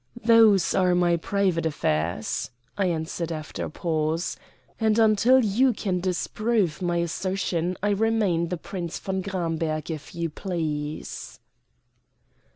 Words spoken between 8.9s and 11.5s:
von Gramberg, if you please."